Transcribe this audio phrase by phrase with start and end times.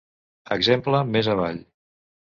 [0.55, 1.65] Exemple més avall.